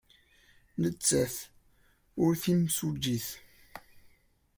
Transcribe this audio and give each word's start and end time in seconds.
Nettat 0.81 1.35
ur 2.23 2.33
d 2.35 2.41
timsujjit. 2.41 3.27